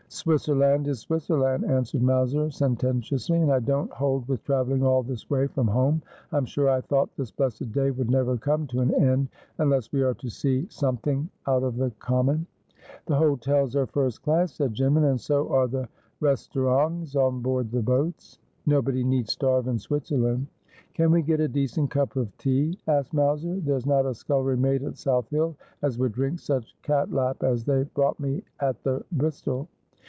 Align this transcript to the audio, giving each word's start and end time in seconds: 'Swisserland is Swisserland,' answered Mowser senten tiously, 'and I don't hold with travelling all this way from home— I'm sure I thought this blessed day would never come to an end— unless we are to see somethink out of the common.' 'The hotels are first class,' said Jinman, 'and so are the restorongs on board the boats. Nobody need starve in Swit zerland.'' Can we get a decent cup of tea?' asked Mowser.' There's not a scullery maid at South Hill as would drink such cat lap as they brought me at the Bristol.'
'Swisserland 0.21 0.87
is 0.87 0.99
Swisserland,' 1.05 1.65
answered 1.69 2.01
Mowser 2.01 2.47
senten 2.49 2.99
tiously, 3.01 3.41
'and 3.41 3.49
I 3.49 3.61
don't 3.61 3.89
hold 3.93 4.27
with 4.27 4.43
travelling 4.43 4.83
all 4.83 5.03
this 5.03 5.29
way 5.29 5.47
from 5.47 5.69
home— 5.69 6.01
I'm 6.33 6.43
sure 6.43 6.69
I 6.69 6.81
thought 6.81 7.15
this 7.15 7.31
blessed 7.31 7.71
day 7.71 7.91
would 7.91 8.11
never 8.11 8.35
come 8.35 8.67
to 8.67 8.81
an 8.81 8.93
end— 8.95 9.29
unless 9.57 9.93
we 9.93 10.01
are 10.03 10.13
to 10.15 10.29
see 10.29 10.67
somethink 10.69 11.29
out 11.47 11.63
of 11.63 11.77
the 11.77 11.91
common.' 11.99 12.45
'The 13.05 13.15
hotels 13.15 13.73
are 13.77 13.85
first 13.87 14.21
class,' 14.21 14.51
said 14.51 14.73
Jinman, 14.73 15.09
'and 15.11 15.19
so 15.19 15.47
are 15.49 15.69
the 15.69 15.87
restorongs 16.21 17.15
on 17.15 17.39
board 17.41 17.71
the 17.71 17.81
boats. 17.81 18.37
Nobody 18.65 19.05
need 19.05 19.29
starve 19.29 19.69
in 19.69 19.77
Swit 19.77 20.11
zerland.'' 20.11 20.47
Can 20.93 21.11
we 21.11 21.21
get 21.21 21.39
a 21.39 21.47
decent 21.47 21.89
cup 21.89 22.17
of 22.17 22.37
tea?' 22.37 22.77
asked 22.89 23.13
Mowser.' 23.13 23.61
There's 23.65 23.85
not 23.85 24.05
a 24.05 24.13
scullery 24.13 24.57
maid 24.57 24.83
at 24.83 24.97
South 24.97 25.29
Hill 25.29 25.55
as 25.81 25.97
would 25.99 26.11
drink 26.11 26.39
such 26.39 26.75
cat 26.81 27.13
lap 27.13 27.43
as 27.43 27.63
they 27.63 27.83
brought 27.95 28.19
me 28.19 28.43
at 28.59 28.83
the 28.83 29.05
Bristol.' 29.13 29.69